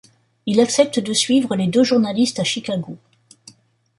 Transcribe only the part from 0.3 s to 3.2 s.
Il accepte de suivre les deux journalistes à Chicago.